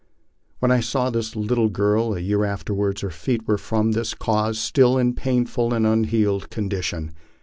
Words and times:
When 0.57 0.71
I 0.71 0.79
saw 0.79 1.11
this 1.11 1.35
lit 1.35 1.49
tle 1.53 1.69
girl 1.69 2.15
a 2.15 2.19
year 2.19 2.43
afterward, 2.43 3.01
her 3.01 3.11
feet 3.11 3.47
were 3.47 3.59
from 3.59 3.91
this 3.91 4.15
cause 4.15 4.57
still 4.57 4.97
in 4.97 5.09
a 5.09 5.13
painful 5.13 5.75
and 5.75 5.85
unhealed 5.85 6.49
condition. 6.49 7.11